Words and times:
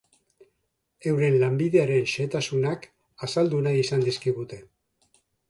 Euren 1.11 1.37
lanbidearen 1.43 2.07
xehetasunak 2.13 2.89
azaldu 3.29 3.61
nahi 3.69 3.85
izan 3.85 4.09
dizkigute. 4.09 4.61